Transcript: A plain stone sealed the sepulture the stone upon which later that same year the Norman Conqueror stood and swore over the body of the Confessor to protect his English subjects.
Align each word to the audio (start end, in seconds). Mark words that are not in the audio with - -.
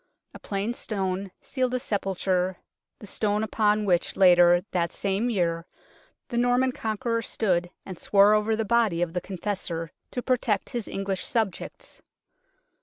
A 0.33 0.39
plain 0.39 0.73
stone 0.73 1.29
sealed 1.43 1.73
the 1.73 1.79
sepulture 1.79 2.57
the 2.97 3.05
stone 3.05 3.43
upon 3.43 3.85
which 3.85 4.15
later 4.15 4.65
that 4.71 4.91
same 4.91 5.29
year 5.29 5.67
the 6.29 6.39
Norman 6.39 6.71
Conqueror 6.71 7.21
stood 7.21 7.69
and 7.85 7.99
swore 7.99 8.33
over 8.33 8.55
the 8.55 8.65
body 8.65 9.03
of 9.03 9.13
the 9.13 9.21
Confessor 9.21 9.91
to 10.09 10.23
protect 10.23 10.71
his 10.71 10.87
English 10.87 11.23
subjects. 11.23 12.01